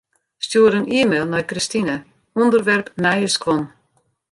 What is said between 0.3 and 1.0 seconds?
Stjoer in